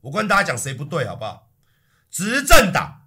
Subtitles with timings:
[0.00, 1.50] 我跟大家讲谁不对好不好？
[2.10, 3.06] 执政党，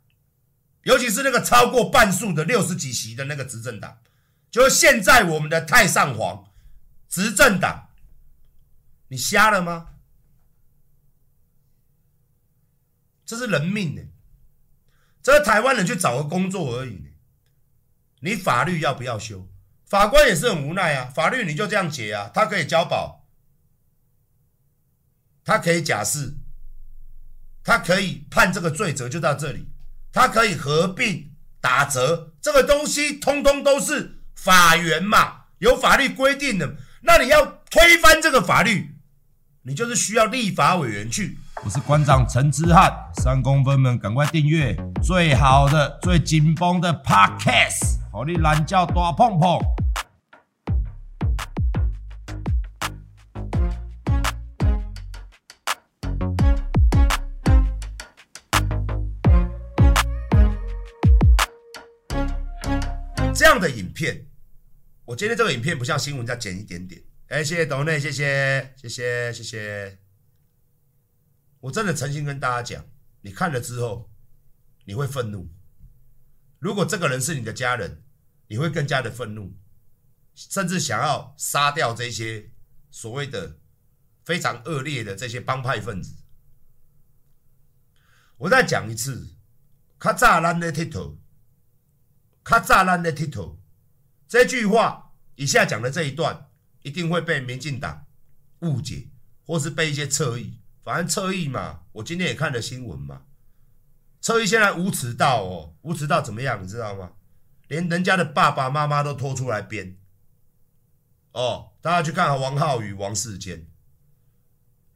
[0.84, 4.00] 尤其是那个超过半数的六十几席的那个执政党，
[4.50, 6.52] 就是现在我们的太上皇
[7.10, 7.90] 执政党，
[9.08, 9.90] 你瞎了吗？
[13.26, 14.02] 这是人命呢，
[15.22, 17.14] 这是台湾人去找个工作而已。
[18.20, 19.50] 你法律要不要修？
[19.86, 21.06] 法官也是很无奈啊。
[21.06, 23.26] 法律你就这样解啊，他可以交保，
[25.44, 26.36] 他可以假释，
[27.64, 29.68] 他可以判这个罪责就到这里，
[30.12, 31.32] 他可以合并
[31.62, 36.76] 打折，这个东西通通都是法源嘛，有法律规定的。
[37.02, 38.96] 那你要推翻这个法律，
[39.64, 41.38] 你就是需要立法委员去。
[41.64, 42.92] 我是馆长陈之汉，
[43.24, 49.60] 三公分们赶快订阅最好的、最紧绷的 Podcast，好你懒觉大碰碰。
[64.04, 64.28] 片，
[65.06, 67.02] 我今天这个影片不像新闻，再剪一点点。
[67.28, 70.00] 哎，谢谢董内，谢谢，谢谢，谢谢。
[71.62, 72.86] 我真的诚心跟大家讲，
[73.22, 74.12] 你看了之后，
[74.84, 75.50] 你会愤怒。
[76.60, 78.04] 如果这个人是你的家人，
[78.48, 79.56] 你会更加的愤怒，
[80.36, 82.52] 甚至想要杀掉这些
[82.92, 83.58] 所谓的
[84.26, 86.18] 非常恶劣的这些帮派分子。
[88.36, 89.38] 我再讲一次，
[89.98, 91.18] 卡扎兰的剃头，
[92.44, 93.63] 卡扎兰的剃头，
[94.34, 96.48] 这句话以下讲的这一段，
[96.82, 98.08] 一定会被民进党
[98.62, 99.10] 误解，
[99.46, 100.60] 或是被一些侧翼。
[100.82, 103.22] 反正侧翼嘛，我今天也看了新闻嘛。
[104.22, 106.64] 侧翼现在无耻到哦，无耻到怎么样？
[106.64, 107.12] 你知道吗？
[107.68, 110.00] 连人家的爸爸妈妈都拖出来编。
[111.34, 113.68] 哦，大家去看王浩宇、王世坚，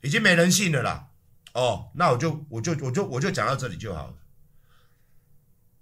[0.01, 1.09] 已经没人性了啦。
[1.53, 4.15] 哦，那我就我就我就我就讲到这里就好了。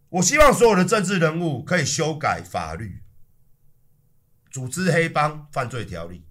[0.09, 3.01] 我希望所有的政治人物可以修改法律，
[4.55, 6.23] 组织黑帮犯罪条例。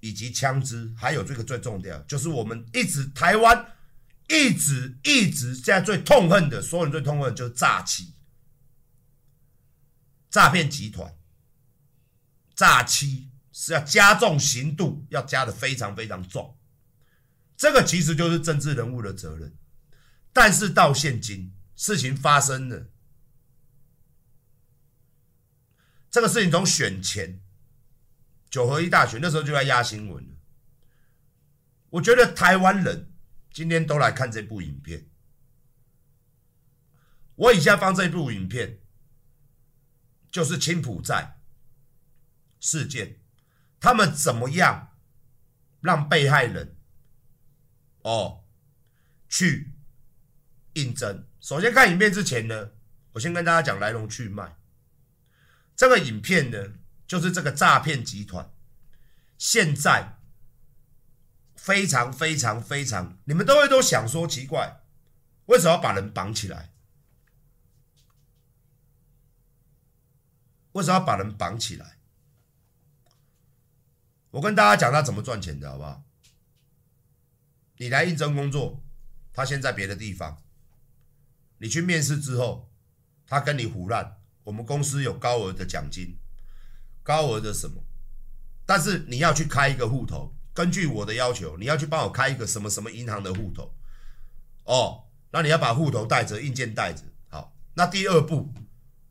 [0.00, 3.72] 以及枪支，还有这个最重要，就是我们一直台湾
[4.28, 8.14] 一直一直现在最痛恨的，所有人最痛恨的就是诈欺、
[10.30, 11.12] 诈骗集团、
[12.54, 16.56] 诈欺是要加重刑度，要加的非常非常重。
[17.56, 19.52] 这个其实就是政治人物的责任，
[20.32, 22.86] 但是到现今事情发生了，
[26.10, 27.40] 这个事情从选前。
[28.50, 30.36] 九合一大选那时候就在压新闻了。
[31.90, 33.12] 我觉得台湾人
[33.50, 35.06] 今天都来看这部影片。
[37.34, 38.80] 我以下放这部影片，
[40.30, 41.38] 就是青埔寨
[42.58, 43.20] 事件，
[43.78, 44.96] 他们怎么样
[45.80, 46.76] 让被害人
[48.00, 48.44] 哦
[49.28, 49.72] 去
[50.72, 51.26] 应征。
[51.38, 52.70] 首先看影片之前呢，
[53.12, 54.57] 我先跟大家讲来龙去脉。
[55.78, 56.74] 这个影片呢。
[57.08, 58.52] 就是这个诈骗集团，
[59.38, 60.18] 现在
[61.56, 64.82] 非常非常非常，你们都会都想说奇怪，
[65.46, 66.70] 为什么要把人绑起来？
[70.72, 71.96] 为什么要把人绑起来？
[74.32, 76.04] 我跟大家讲他怎么赚钱的好不好？
[77.78, 78.84] 你来应征工作，
[79.32, 80.42] 他先在别的地方，
[81.56, 82.70] 你去面试之后，
[83.26, 84.17] 他跟你胡乱，
[84.48, 86.16] 我们公司有高额的奖金。
[87.02, 87.84] 高额的什么？
[88.64, 93.74] 但是你要去开一个户头，根据我的要求，你要去帮我开一个什么什么银行的户头。
[94.64, 97.04] 哦，那你要把户头带着，硬件带着。
[97.28, 98.54] 好，那第二步，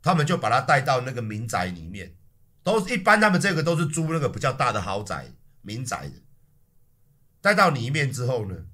[0.02, 2.16] 他们就把他带到那个民宅里面，
[2.64, 5.32] 都一般他们这个都是租那个比较大的豪宅
[5.62, 6.16] 民宅的。
[7.42, 8.66] 带到里面之后呢，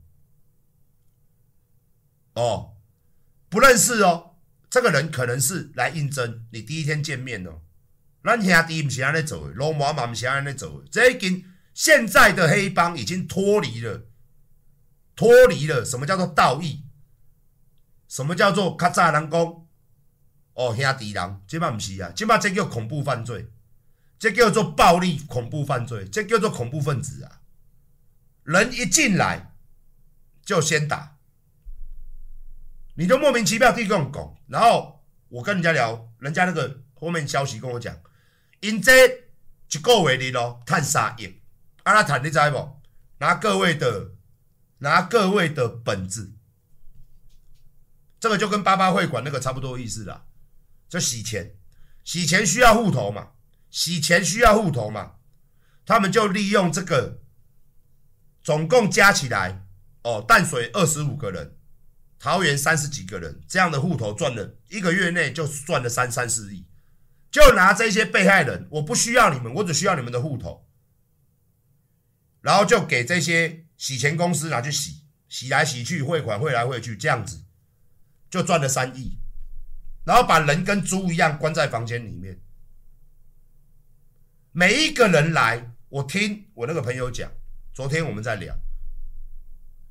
[2.35, 2.77] 哦，
[3.49, 4.32] 不认识哦，
[4.73, 7.61] 这个人可能是来应征，你第一天见面哦。
[8.23, 10.87] 咱兄弟不是安尼走的，罗马嘛不是安尼走的。
[10.91, 11.45] 这已经
[11.75, 14.07] 现在的黑帮已经脱离了，
[15.15, 16.85] 脱离了什么叫做道义？
[18.07, 19.39] 什么叫做较早人讲？
[20.55, 23.51] 哦，兄弟人，这嘛不是啊，这嘛这叫恐怖犯罪，
[24.17, 27.41] 这叫做暴力恐怖犯罪，这叫做恐怖分子啊！
[28.41, 29.53] 人一进来
[30.43, 31.12] 就先打，
[32.95, 37.95] 你就莫名其妙地跟我讲，然后我跟人家聊，人家那个后面消息跟我讲。
[38.61, 41.41] 因这一个月里咯，赚三亿，
[41.83, 42.81] 阿拉赚你知无？
[43.17, 44.11] 拿各位的，
[44.79, 46.33] 拿各位的本子，
[48.19, 50.25] 这个就跟八八会馆那个差不多意思啦，
[50.87, 51.55] 就洗钱，
[52.03, 53.31] 洗钱需要户头嘛，
[53.69, 55.15] 洗钱需要户头嘛，
[55.85, 57.21] 他们就利用这个，
[58.41, 59.65] 总共加起来
[60.03, 61.57] 哦，淡水二十五个人，
[62.23, 66.65] 桃园三十几个人，这样的户头赚了一个月内就赚了三三四亿，
[67.29, 70.65] 就拿这些被害人，我不需要你们，我只需要你们的户头，
[72.39, 77.43] 然后就给这些洗钱公司拿去洗，洗来洗去，汇款汇来汇去，这样子
[78.29, 79.17] 就赚了三亿，
[80.05, 82.39] 然后把人跟猪一样关在房间里面，
[84.53, 87.29] 每一个人来，我听我那个朋友讲，
[87.73, 88.57] 昨天我们在聊。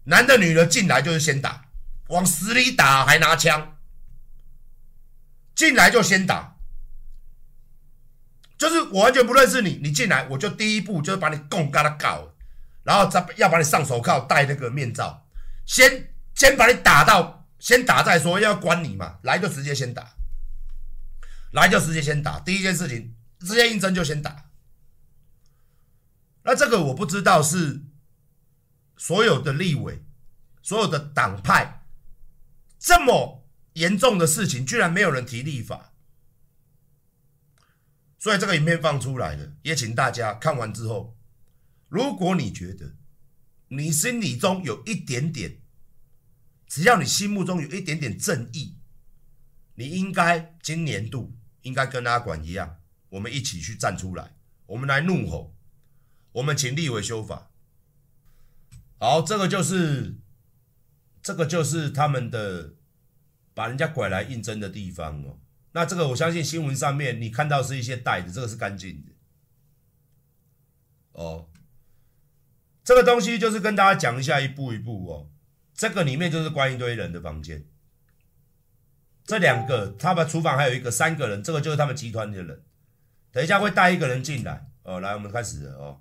[0.05, 1.72] 男的、女的进来就是先打，
[2.13, 3.79] 往死里打，还拿枪，
[5.55, 6.57] 进来就先打，
[8.59, 12.35] 就是我完全不认识你，你进来我就第一步就是把你供嘎他搞，
[12.85, 15.27] 然后再要把你上手铐，戴那个面罩，
[15.65, 20.15] 先先把你打到，先打再说，要关你嘛，来就直接先打，
[21.53, 24.51] 来就直接先打，第一件事情直接应征就先打，
[26.45, 27.83] 那这个我不知道是。
[28.99, 30.05] 所有的立委，
[30.63, 31.82] 所有的党派，
[32.83, 35.93] 这么严重的事情，居然没有人提立法，
[38.19, 41.17] 所以这个影片放出来了，也请大家看完之后，
[41.89, 42.97] 如果你觉得
[43.69, 45.61] 你心里中有一点点，
[46.67, 48.77] 只要你心目中有一点点正义，
[49.77, 52.81] 你应该今年度应该跟阿管一样，
[53.11, 54.35] 我们一起去站出来，
[54.67, 55.55] 我们来怒吼，
[56.33, 57.53] 我们请立委修法。
[58.99, 60.17] 好，这个就是，
[61.23, 62.75] 这个就是他们的
[63.55, 65.39] 把人家拐来应征的地方哦。
[65.73, 69.13] 那这个我相信新闻上面你看到是一些袋子，这个是干净的。
[71.13, 71.49] 哦，
[72.83, 75.31] 这个东西就是跟大家讲一下，一步一步哦。
[75.75, 77.65] 这个里面就是关一堆人的房间，
[79.25, 82.63] 这两个，他们厨房还有一个三个人，这个就是他们集团的人。
[83.31, 85.01] 等一下会带一个人进来哦。
[85.01, 86.01] 来，我们开始了哦。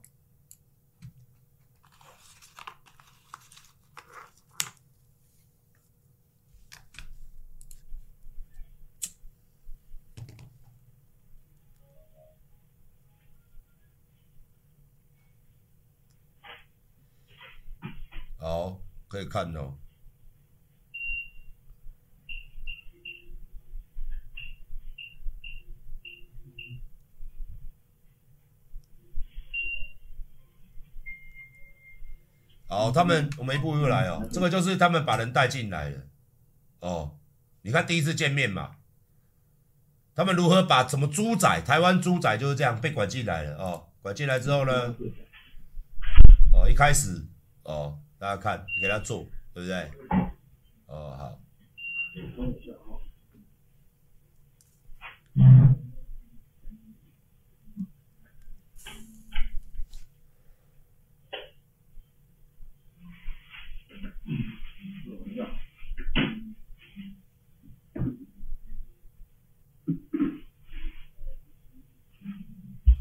[18.42, 19.78] 好，可以看哦。
[32.68, 34.28] 好，他们我们一步一步来哦。
[34.32, 36.02] 这个就是他们把人带进来了。
[36.80, 37.20] 哦，
[37.62, 38.78] 你看第一次见面嘛，
[40.16, 43.88] 他们如何把什么猪仔，台湾猪仔就是这样被拐进来了哦。
[44.02, 44.96] 拐进来之后呢，
[46.54, 47.24] 哦，一开始
[47.62, 48.00] 哦。
[48.22, 49.90] 大家看，给他做，对不对？
[50.86, 51.40] 哦，好。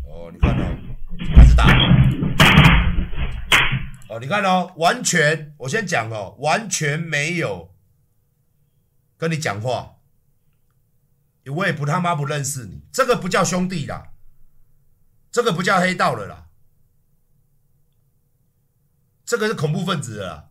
[0.09, 0.65] 哦，你看到，
[1.37, 1.67] 开始打。
[4.11, 7.73] 哦，你看哦，完全，我先讲哦，完全没有
[9.17, 10.01] 跟你讲话，
[11.47, 14.11] 我也不他妈不认识你，这个不叫兄弟啦，
[15.31, 16.49] 这个不叫黑道了啦，
[19.25, 20.49] 这个是恐怖分子啦。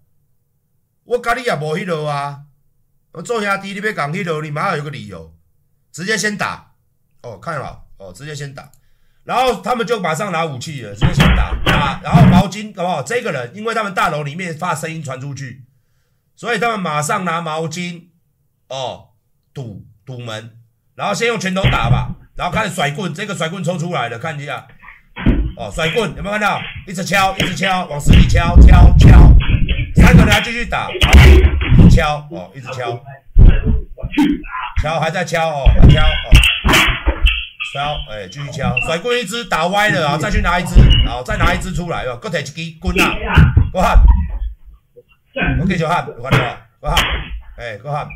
[1.03, 2.45] 我跟你也无迄路啊，
[3.11, 5.37] 我做兄弟你别讲迄路，你妈有个理由，
[5.91, 6.75] 直接先打，
[7.23, 8.71] 哦，看好，哦，直接先打。
[9.29, 13.03] 然后他们就马上拿武器了，直接先打打，然后毛巾好不好？
[13.03, 15.65] 这个人，因为他们大楼里面发声音传出去，
[16.35, 18.05] 所以他们马上拿毛巾
[18.69, 19.09] 哦
[19.53, 20.57] 堵堵门，
[20.95, 24.65] 然后先用拳头打吧，然后开始甩棍，这个甩棍抽出来了，看一下
[25.55, 26.59] 哦，甩棍有没有看到？
[26.87, 29.09] 一直敲，一直敲，往死里敲敲敲，
[29.93, 30.89] 三个人还继续打，
[31.91, 32.99] 敲哦，一直敲，
[34.81, 36.48] 敲还在敲哦，还敲哦。
[37.71, 43.13] 敲，哎，继续敲，甩棍一支打歪了，然后再去拿一支，然后再拿一支出来，哦，各提一支棍啊，
[43.71, 43.99] 搁喊，
[45.61, 46.57] 我继续喊，有看到吗？
[46.81, 46.97] 搁喊，
[47.57, 48.07] 哎，搁喊，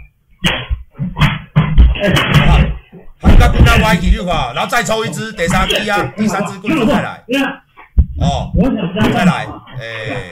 [2.02, 2.10] 搁
[2.46, 2.72] 喊，
[3.22, 7.24] 喊到棍啊歪起就好，然后再抽一支，第三支啊，第三支棍子再来，
[8.20, 8.52] 哦，
[9.14, 9.48] 再来，
[9.80, 10.32] 哎，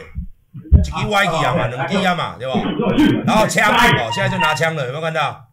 [0.73, 2.59] 一支歪起啊嘛，两支啊嘛，对吧？
[3.25, 5.47] 然后枪，哦，现在就拿枪了，有没有看到？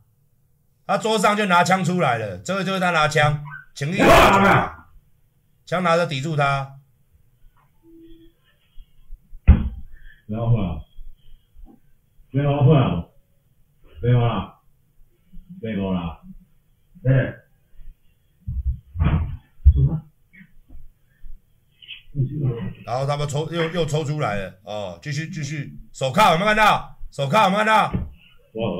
[0.87, 3.38] 他桌上就拿枪出来了，这个就是他拿枪。
[3.78, 4.75] 请你拿出来，
[5.64, 6.80] 枪拿着抵住他。
[10.26, 10.82] 不要混啊！
[12.32, 13.04] 不要混啊！
[14.02, 14.58] 没有啦，
[15.62, 16.20] 没有啦。
[17.04, 17.37] 哎，
[19.73, 20.02] 什么？
[22.85, 26.99] 然后他们抽又又抽出来了哦，继续继续，手铐有没有看到？
[27.12, 27.92] 手铐有没有看到？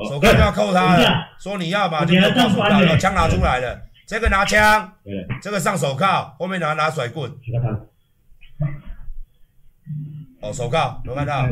[0.09, 4.97] 手铐就要扣他了，说你要把就扣手铐，枪拿出来了，这个拿枪，
[5.39, 7.31] 这个上手铐，后面拿拿甩棍。
[10.41, 11.47] 哦，手铐有没有看到？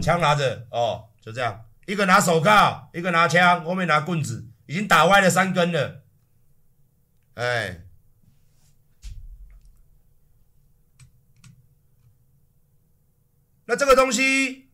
[0.00, 6.02] 枪拿着哦，就这样，一个拿手铐，一个拿枪，后面拿棍子，已经打歪了三根了，
[7.34, 7.82] 哎。
[13.66, 14.68] 那这个东西，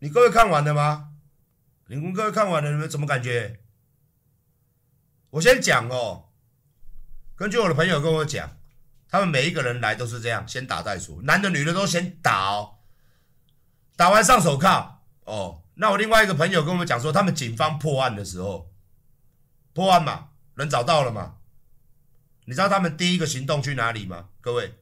[0.00, 1.08] 你各位看完了吗？
[1.86, 3.61] 你们各位看完了，你们怎么感觉？
[5.32, 6.28] 我先讲哦。
[7.34, 8.58] 根据我的朋友跟我讲，
[9.08, 12.78] 他们每一个人来都是这样，先打再说，男的女的都先打哦。
[13.96, 15.62] 打完上手铐哦。
[15.74, 18.70] 那我另外一个朋友跟我们讲说，他们警方破案的时候，
[19.72, 21.38] 破案嘛，人找到了嘛。
[22.44, 24.28] 你知道他们第一个行动去哪里吗？
[24.40, 24.74] 各位？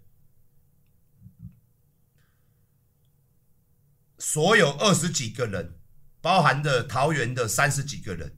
[4.19, 5.79] 所有二十几个人，
[6.21, 8.37] 包含的桃园的三十几个人，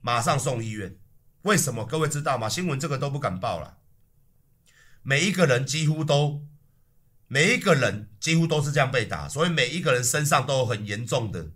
[0.00, 0.99] 马上送医院。
[1.42, 1.84] 为什么？
[1.86, 2.48] 各位知道吗？
[2.48, 3.78] 新闻这个都不敢报了。
[5.02, 6.46] 每一个人几乎都，
[7.26, 11.52] 每一个人几乎都是这样被打，所以每一个人身上都有很严重的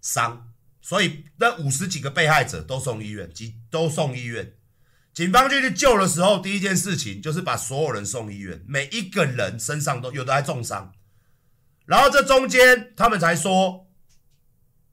[0.00, 0.48] 伤。
[0.80, 4.54] 所以那五十几个被害者都送医院，几都送医院。
[5.14, 10.92] 警方就去救的时候，第一件事情就是把所有人送医院，每一个人身上都有的还重伤。
[11.86, 13.88] 然后这中间，他们才说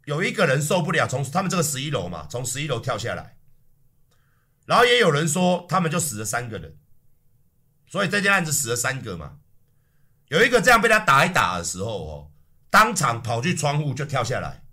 [0.06, 3.39] 有一个人受不了，从他们这个十一楼嘛，从十一楼跳下来。
[4.70, 6.78] 然后也有人说，他们就死了三个人，
[7.88, 9.40] 所以这件案子死了三个嘛。
[10.28, 12.32] 有一个这样被他打一打的时候哦，
[12.70, 14.64] 当场跑去窗户就跳下来，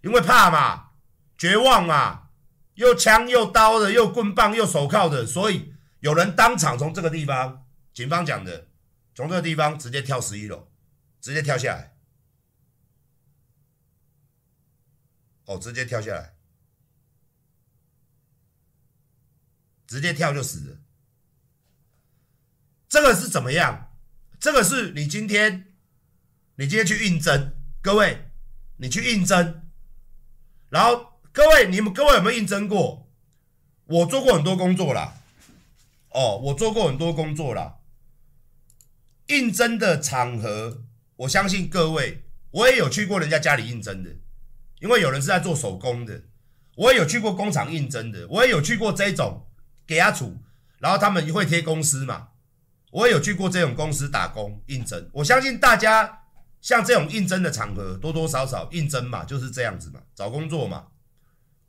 [0.00, 0.90] 因为怕嘛，
[1.38, 2.30] 绝望嘛，
[2.74, 8.66] 又枪又刀的，又棍棒又手铐的，所以有人当场从这个地方，警方讲的，
[9.14, 10.68] 从这个地方直接跳十一楼。
[11.18, 11.96] 直接跳下来，
[15.46, 16.35] 哦，直接跳下来，
[19.86, 20.78] 直接跳就死了。
[22.88, 23.92] 这个是怎么样？
[24.38, 25.72] 这个是你今天，
[26.56, 28.30] 你今天去应征，各位，
[28.76, 29.62] 你去应征，
[30.68, 33.10] 然后各位，你们各位有没有应征过？
[33.86, 35.14] 我做过很多工作啦，
[36.10, 37.76] 哦，我做过很多工作啦，
[39.28, 40.84] 应征的场合。
[41.16, 44.10] 我相信各位，我也有去过人家家里应征的，
[44.80, 46.24] 因为有人是在做手工的。
[46.74, 49.45] 我也有去过工厂应征的，我也有去过这种
[49.86, 50.36] 给他处，
[50.78, 52.28] 然后他们会贴公司嘛。
[52.90, 55.08] 我也有去过这种公司打工应征。
[55.12, 56.22] 我相信大家
[56.60, 60.86] 像这种应征的场合，多多少少应征嘛，就是这样子嘛，找工作嘛。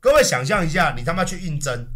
[0.00, 1.88] 各位想象一下，你他妈去应征，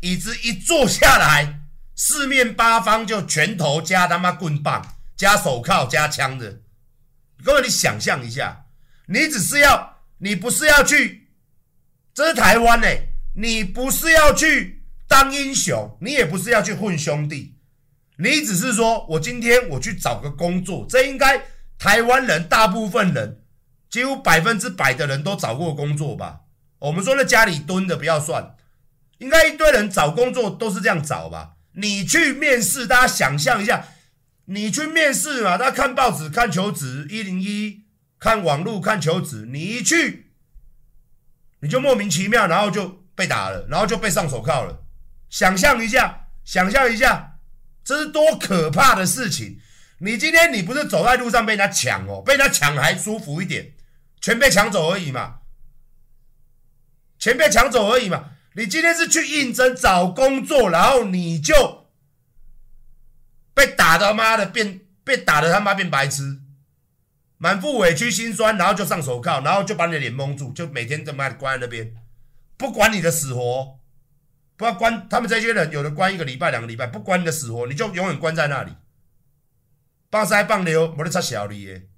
[0.00, 1.60] 椅子一坐下来，
[1.94, 6.60] 四面八方就拳头加他妈棍棒加手铐加枪的。
[7.44, 8.66] 各位，你想象一下，
[9.06, 11.28] 你只是要，你不是要去，
[12.14, 12.88] 这是台湾呢、
[13.36, 14.73] 你不是要去
[15.14, 17.54] 当英雄，你也不是要去混兄弟，
[18.18, 21.40] 你只是说我今天我去找个工作，这应该
[21.78, 23.40] 台湾人大部分人，
[23.88, 26.40] 几乎百分之百的人都找过工作吧？
[26.80, 28.56] 我们说那家里蹲的不要算，
[29.18, 31.52] 应该一堆人找工作都是这样找吧？
[31.74, 33.86] 你去面试，大家想象一下。
[34.46, 35.56] 你去面试嘛？
[35.56, 37.84] 大家看报纸、看求职，一零一
[38.18, 39.46] 看网络、看求职。
[39.46, 40.32] 你一去，
[41.60, 44.83] 你就莫名其妙，然后就被打了，然后就被上手铐了。
[45.34, 47.38] 想象一下，想象一下，
[47.82, 49.58] 这是多可怕的事情！
[49.98, 53.72] 你今天你不是走在路上被人家抢哦，被人家抢还舒服一点，
[54.20, 55.40] 全被抢走而已嘛，
[57.18, 58.30] 钱被抢走而已嘛。
[58.52, 61.88] 你今天是去应征找工作，然后你就。
[63.54, 66.42] 被打的妈的变，被打的他妈变白痴，
[67.38, 71.92] 满腹委屈心酸，然后就上手铐，然后就把你的脸蒙住，就每天他妈的关在那边，
[72.56, 73.80] 不管你的死活，
[74.56, 78.76] 不要关他们这些人，有的关一个礼拜、两个礼拜，不关你的死活，你就永远关在那里，
[80.10, 81.88] 放塞放流，没得插小的耶。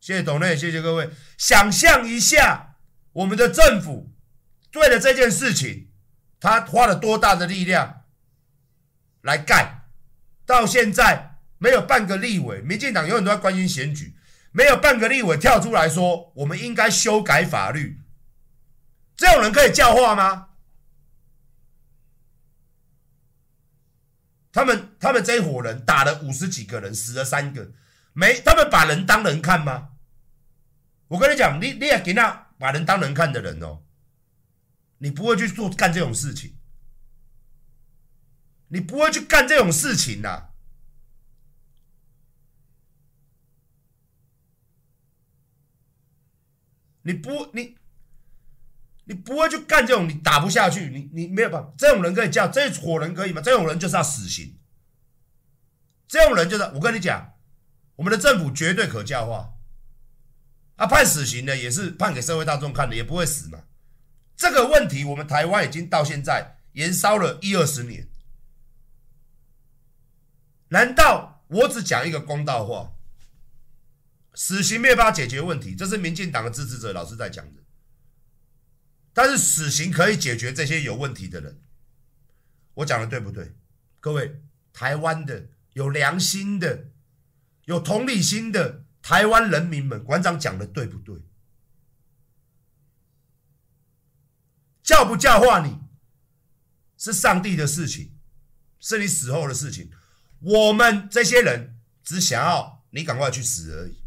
[0.00, 2.72] 谢谢董内，谢谢各位，想象一下。
[3.14, 4.12] 我们的政府
[4.74, 5.92] 为了这件事情，
[6.40, 8.02] 他花了多大的力量
[9.22, 9.84] 来干？
[10.44, 14.13] 到现在没有半个立委，民进党永远都在关心选举，
[14.56, 17.98] 没有半个立委跳出来说我们应该修改法律。
[19.16, 20.50] 这种人可以教化吗？
[24.52, 27.72] 他们他们这一伙人打了五十几个人，死了三个，
[28.12, 29.88] 没他们把人当人看吗？
[31.08, 32.42] 我跟你讲，你你也给那。
[32.56, 33.82] 把人当人看的人哦，
[34.98, 36.56] 你不会去做干这种事情，
[38.68, 40.50] 你不会去干这种事情呐、
[47.04, 47.76] 你不，你，
[49.04, 51.72] 你不会去干这种，你打不下去，你你没有办法。
[51.76, 53.40] 这种人可以叫，这伙人可以吗？
[53.40, 54.58] 这种人就是要死刑。
[56.08, 57.34] 这种人就是，我跟你讲，
[57.96, 59.54] 我们的政府绝对可教化。
[60.76, 63.64] 啊，判死刑的也是判给社会大众看的，也不会死嘛。
[64.34, 68.08] 这个问题，我们台湾已经到现在延烧了一二十年。
[70.68, 72.93] 难道我只讲一个公道话？
[74.34, 77.62] 死刑没有办法解决问题，这是民进党的支持者老是在讲的。
[79.12, 81.60] 但是死刑可以解决这些有问题的人，
[82.74, 83.54] 我讲的对不对？
[84.00, 86.90] 各位，台湾的有良心的、
[87.66, 91.22] 有同理心的台湾人民们，馆长讲的对不对？
[94.82, 95.78] 教不教化你，
[96.98, 98.18] 是上帝的事情，
[98.80, 99.90] 是你死后的事情。
[100.40, 104.03] 我们这些人只想要你赶快去死而已。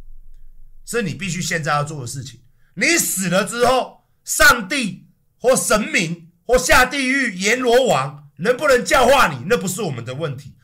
[0.87, 2.41] 是你必须现在要做的事情。
[2.75, 10.55] 你死了之后，上帝或神明或下地狱阎罗王能不能教化你，那不是我们的问题。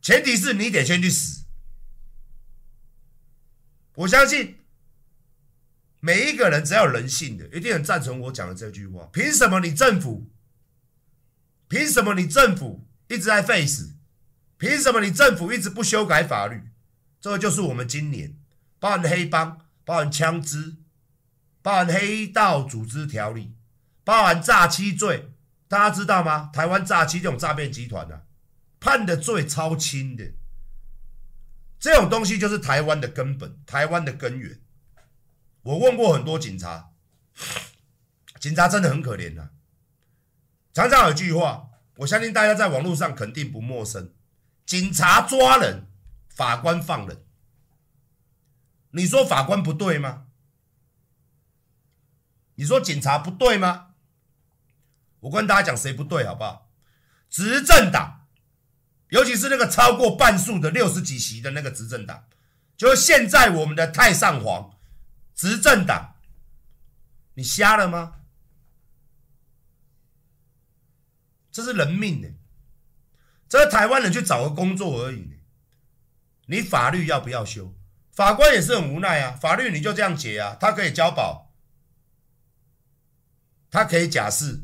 [0.00, 1.44] 前提是你得先去死。
[3.96, 4.58] 我相信
[6.00, 9.08] 每一个人只要有人性的，一定很赞成我讲的这句话。
[9.12, 10.30] 凭什么你政府？
[11.68, 13.96] 凭什么你政府一直在废死？
[14.56, 16.62] 凭什么你政府一直不修改法律？
[17.20, 18.38] 这就是我们今年。
[18.78, 20.76] 包含黑帮，包含枪支，
[21.62, 23.54] 包含黑道组织条例，
[24.04, 25.32] 包含诈欺罪，
[25.68, 26.50] 大家知道吗？
[26.52, 28.22] 台湾诈欺这种诈骗集团啊，
[28.78, 30.32] 判的罪超轻的，
[31.78, 34.60] 这种东西就是台湾的根本，台湾的根源。
[35.62, 36.90] 我问过很多警察，
[38.38, 39.50] 警察真的很可怜呐、啊。
[40.72, 44.12] 常常有句话，我相信大家在网络上肯定不陌生：
[44.64, 45.88] 警察抓人，
[46.28, 47.25] 法官放人。
[48.96, 50.28] 你说法官不对吗？
[52.54, 53.88] 你说警察不对吗？
[55.20, 56.72] 我跟大家讲谁不对好不好？
[57.28, 58.26] 执政党，
[59.10, 62.26] 尤其是那个超过半数的六十几席的那个执政党，
[62.74, 64.78] 就是现在我们的太上皇
[65.34, 66.16] 执政党，
[67.34, 68.20] 你瞎了吗？
[71.52, 72.28] 这是人命呢，
[73.46, 75.36] 这是台湾人去找个工作而已。
[76.46, 77.75] 你法律要不要修？
[78.16, 81.52] 法官也是很无奈啊，法律你就这样解啊，他可以交保，
[83.70, 84.62] 他可以假释，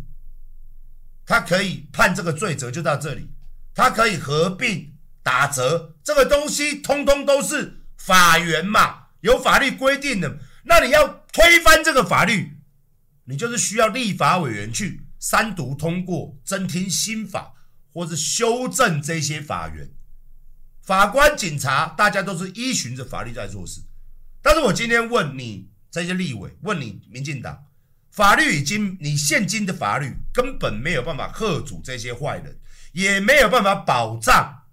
[1.26, 3.30] 他可以判这个罪责就到这里，
[3.74, 10.38] 他可以合并打折，这个东西通通都是法源嘛，有法律规定的。
[10.64, 12.56] 那你要推翻这个法律，
[13.24, 17.52] 你就是需要立法委员去三读通过，增添新法，
[17.92, 19.90] 或是修正这些法源。
[20.82, 23.80] 法官、警察，大家都是依循着法律在做事。
[24.42, 27.66] 但是我今天问你这些立委，问你民进党，
[28.10, 32.58] 法律已经，你现今的法律根本没有办法吓阻这些坏人，
[32.92, 34.64] 也没有办法保障。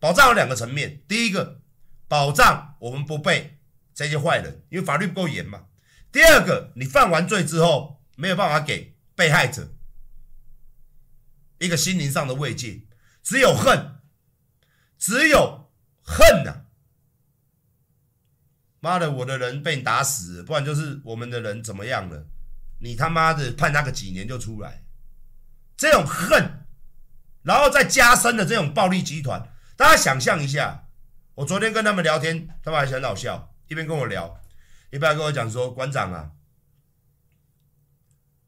[0.00, 1.60] 保障有两个层面，第一个，
[2.08, 3.58] 保障我们不被
[3.94, 5.66] 这些坏人，因为法律不够严嘛。
[6.10, 9.72] 第二个，你犯完罪之后，没有办法给被害者
[11.58, 12.82] 一个心灵上的慰藉，
[13.22, 13.93] 只有恨。
[15.04, 15.70] 只有
[16.02, 16.64] 恨呐、啊！
[18.80, 22.26] 妈的，我的人被你打死，不然就是我们的人怎么样了？
[22.80, 24.82] 你他妈的判他个几年就出来，
[25.76, 26.64] 这种恨，
[27.42, 30.86] 然后再加深的这种暴力集团，大家想象一下。
[31.34, 34.40] 我昨天跟他们聊天，他们还是很好笑，一边跟我聊，
[34.90, 36.30] 一边跟我讲说：“馆长啊，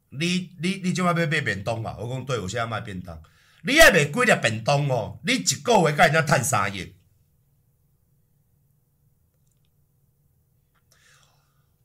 [0.09, 3.21] 你你你今晚要买便当啊？”我讲：“对，我现在卖便当。”
[3.63, 5.19] 你还卖几粒便当哦？
[5.23, 6.95] 你一个月甲人家赚三亿。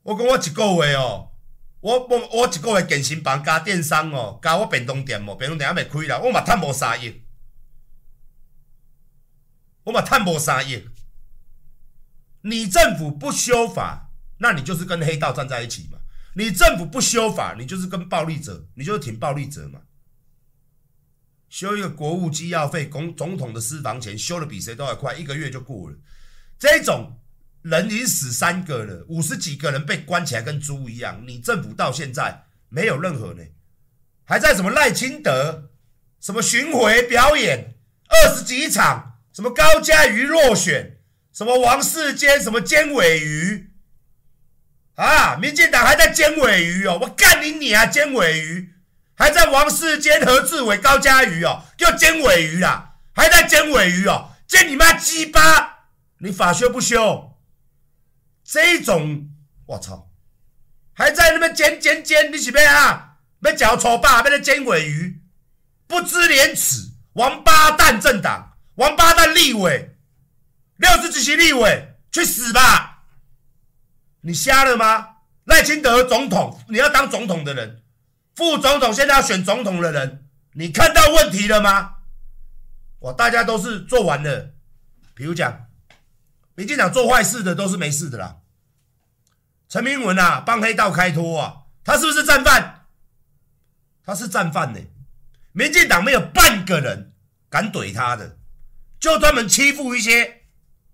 [0.03, 1.31] 我讲我一个月哦，
[1.79, 7.23] 我我我一个月健身房加电商哦，加我便当店哦，便当店还没开啦，我嘛赚无三亿，
[9.83, 10.89] 我嘛赚无三亿。
[12.41, 15.99] 你政府不修法，那你就是跟黑道站在一起嘛。
[16.35, 19.81] 你政府不修法，你就是跟暴力者，你就是挺暴力者嘛。
[21.53, 25.95] 修一个国务机要费，总总统的私房钱修的比谁都还快，一个月就过了。
[26.57, 27.15] 这种
[27.61, 31.23] 人已经死三个了，五十几个人被关起来跟猪一样。
[31.27, 33.43] 你政府到现在没有任何呢，
[34.23, 35.69] 还在什么赖清德
[36.19, 37.75] 什么巡回表演
[38.07, 40.97] 二十几场，什么高嘉瑜落选，
[41.31, 43.69] 什么王世坚什么尖尾鱼，
[44.95, 48.72] 啊，民进党还在尖尾鱼哦，我干你你啊，尖尾鱼，
[49.15, 55.85] 还在王世坚、何志伟、高嘉瑜哦，又煎尾鱼啦，还在煎尾鱼哦，煎你妈鸡巴，
[56.17, 57.37] 你法修不修？
[58.43, 59.29] 这种，
[59.67, 60.09] 我操，
[60.93, 63.17] 还在那边煎煎煎，你是咩啊？
[63.41, 65.21] 要嚼丑霸，要来煎鮪鱼，
[65.85, 69.95] 不知廉耻，王八蛋政党，王八蛋立委，
[70.77, 73.03] 六十几席立委，去死吧！
[74.21, 75.09] 你瞎了吗？
[75.43, 77.82] 赖清德总统，你要当总统的人，
[78.35, 81.95] 副总统现在要选总统的人，你看到问题了吗？
[82.99, 84.53] 哇，大家都是做完了。
[85.13, 85.67] 比如讲，
[86.55, 88.37] 民进党做坏事的都是没事的啦。
[89.69, 92.85] 陈明文啊，帮黑道开脱啊，他是不是战犯？
[94.05, 94.79] 他是战犯呢。
[95.51, 97.13] 民进党没有半个人
[97.49, 98.37] 敢怼他的，
[98.99, 100.43] 就专门欺负一些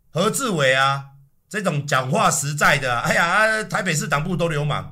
[0.10, 1.06] 何志伟啊。
[1.48, 4.92] 这种讲话实在的、哎呀，台北市党部都流氓，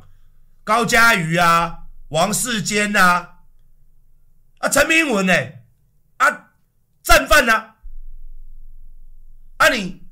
[0.63, 3.39] 高嘉瑜啊，王世坚呐、啊，
[4.59, 5.33] 啊，陈明文呢，
[6.17, 6.51] 啊，
[7.03, 7.75] 战犯呐、啊，
[9.57, 10.07] 啊，你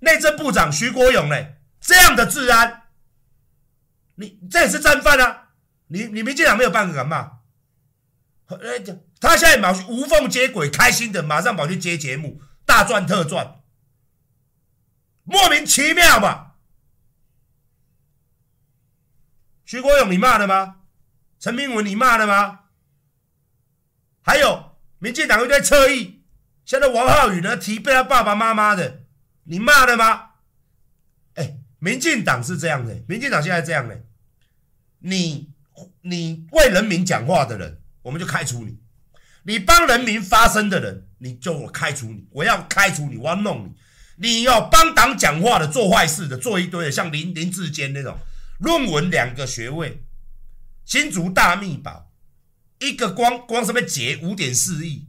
[0.00, 1.36] 内政部长徐国勇呢，
[1.80, 2.84] 这样的治安，
[4.14, 5.48] 你这也是战犯啊，
[5.88, 7.40] 你你民进党没有半个敢骂，
[9.20, 13.60] 他现在马无缝接轨，开心的马上跑去接节目，大赚特赚。
[15.24, 16.52] 莫名其妙嘛？
[19.64, 20.76] 徐国勇，你骂了吗？
[21.40, 22.60] 陈明文，你骂了吗？
[24.22, 26.22] 还有民进党一堆侧翼，
[26.64, 29.02] 现在王浩宇呢提被他爸爸妈妈的，
[29.44, 30.30] 你骂了吗？
[31.34, 34.02] 哎，民进党是这样的，民进党现在这样的，
[34.98, 35.52] 你
[36.02, 38.72] 你为人民讲话的人，我们就开除你；
[39.44, 43.74] 你帮人民发声的人，你就我开除你，我要开除你，我要弄你。
[44.20, 48.18] 你要帮党讲话的，做坏事的，做一堆的，像林林志坚那种，
[48.58, 50.02] 论文两个学位，
[50.88, 52.10] 新竹大秘宝，
[52.78, 55.06] 一个光光什么节五点四亿，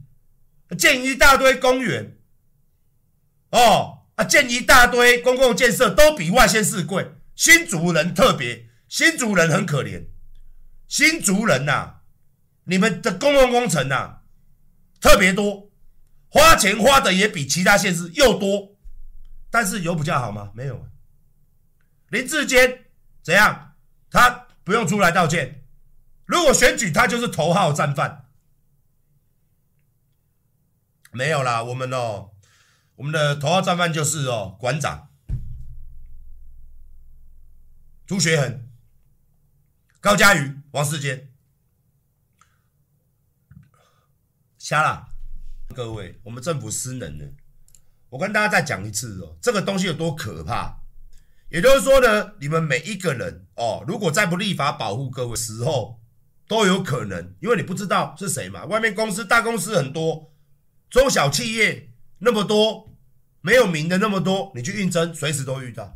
[0.78, 2.18] 建一大堆公园，
[3.50, 10.04] 哦啊，建一大堆公共建设都比外县市贵，新竹人特别，新竹人很可怜，
[10.86, 12.02] 新竹人呐、啊，
[12.64, 14.22] 你们的公共工程呐、啊，
[15.00, 15.70] 特别多，
[16.28, 18.76] 花钱花的也比其他县市又多。
[19.50, 20.52] 但是有比较好吗？
[20.54, 20.86] 没有。
[22.10, 22.84] 林志坚
[23.22, 23.74] 怎样？
[24.10, 25.59] 他不用出来道歉。
[26.30, 28.30] 如果选举，他就是头号战犯。
[31.10, 32.30] 没有啦，我们哦，
[32.94, 35.08] 我们的头号战犯就是哦，馆长
[38.06, 38.68] 朱学恒、
[39.98, 41.32] 高嘉瑜、王世坚。
[44.56, 45.08] 瞎了，
[45.74, 47.26] 各位，我们政府失能了。
[48.10, 50.78] 我跟大家再讲一次哦，这个东西有多可怕？
[51.48, 55.99] 也就是说呢，你们每一个人哦，如果再不立法保护各位时候，
[56.50, 58.64] 都有可能，因为你不知道是谁嘛。
[58.64, 60.34] 外面公司、大公司很多，
[60.90, 62.92] 中小企业那么多，
[63.40, 65.94] 没有名的那么多，你去应征，随时都遇到，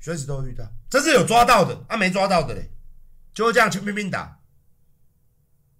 [0.00, 0.64] 随时都遇到。
[0.88, 2.70] 这是有抓到的，啊，没抓到的嘞，
[3.34, 4.40] 就会这样去拼命打，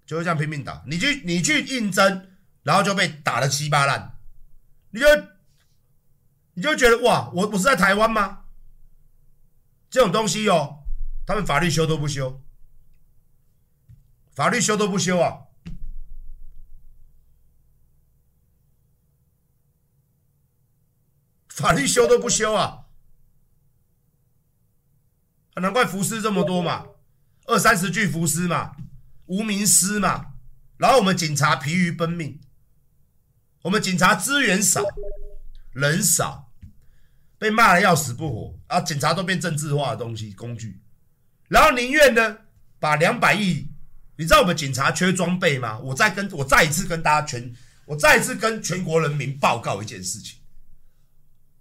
[0.05, 0.85] 就会这样拼命打。
[0.87, 2.29] 你去，你去应征，
[2.62, 4.18] 然后就被打得稀巴烂。
[4.90, 5.07] 你就
[6.53, 8.40] 你就觉得哇，我我是在台湾吗？
[9.88, 10.81] 这种东西哦，
[11.24, 12.42] 他们法律修都不修，
[14.40, 15.48] 法律修都不修啊，
[21.48, 22.87] 法律修都不修啊，
[25.57, 26.87] 难怪浮尸这么多嘛，
[27.48, 28.74] 二三十具浮尸嘛，
[29.26, 30.33] 无名尸嘛，
[30.79, 32.40] 然后我们警察疲于奔命。
[33.61, 34.83] 我们警察资源少，
[35.74, 36.50] 人少，
[37.37, 38.81] 被骂得要死不活啊！
[38.81, 40.81] 警察都变政治化的东西工具，
[41.48, 42.38] 然后宁愿呢
[42.79, 43.69] 把两百亿，
[44.20, 45.78] 你知道我们警察缺装备吗？
[45.78, 47.56] 我再跟我再一次跟大家全，
[47.87, 50.40] 我再一次跟全国人民报告一件事情：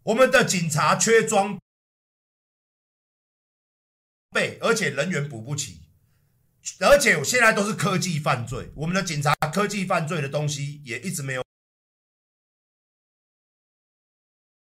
[0.04, 1.58] 我们的警察缺装
[4.32, 5.84] 备，而且人员补不齐，
[6.82, 11.42] 而且我现在都是科技犯罪，我们的警察科技犯罪的东西也一直没有。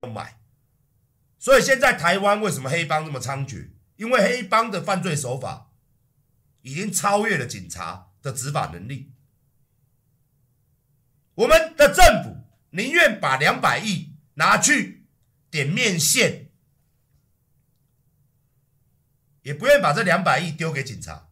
[0.08, 0.38] 买，
[1.40, 3.72] 所以现在台湾为什么黑帮这么猖獗？
[3.96, 5.71] 因为黑帮的犯罪手法
[6.62, 9.12] 已经超越了警察的执法能力。
[11.34, 15.06] 我们的政府宁愿把两百亿拿去
[15.50, 16.50] 点面线，
[19.42, 21.28] 也不愿把这两百亿丢给警察。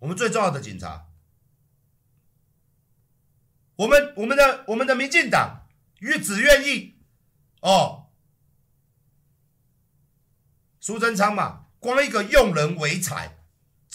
[0.00, 1.06] 我们最重要的警察，
[3.76, 5.66] 我们我们的我们的民进党
[6.00, 6.98] 与只愿意。
[7.60, 8.10] 哦，
[10.78, 13.43] 苏贞昌嘛，光一个用人为才，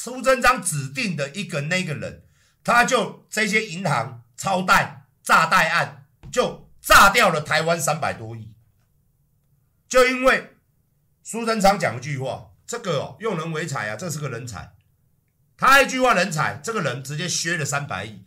[0.01, 2.23] 苏贞昌指定的一个那个人，
[2.63, 8.53] 他就这些银行超贷诈贷案就炸掉了台湾三百多亿，
[9.89, 10.55] 就因为
[11.21, 14.71] 苏贞昌讲一句话，这个哦用人为才啊，这是个人才，
[15.57, 18.23] 他一句话人才，这个人直接削了三百亿，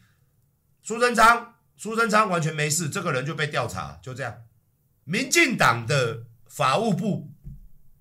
[0.82, 4.42] 苏贞昌苏贞昌完全没事，这个人就被调查，就这样，
[5.04, 7.32] 民进党的法务部。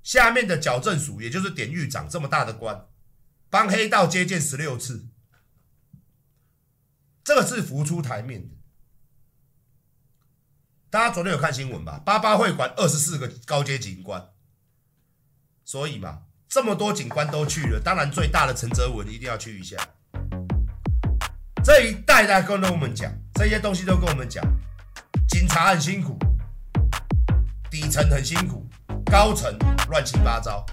[0.03, 2.87] 下面的矫正署，也就是典狱长这么大的官，
[3.51, 5.09] 帮黑道接见十六次，
[7.21, 8.55] 这个是浮出台面的。
[10.89, 12.01] 大家昨天有看新闻吧？
[12.05, 14.29] 八八会馆二十四个高阶警官，
[15.65, 19.77] 所以嘛，这么多警官都去了，当然最大的陈泽文一定要去一下。
[21.61, 24.41] 这一代代跟我们讲这些东西，都跟我们讲，
[25.27, 26.17] 警察很辛苦，
[27.69, 28.65] 底层很辛苦。
[29.11, 29.53] 高层
[29.89, 30.65] 乱七八糟。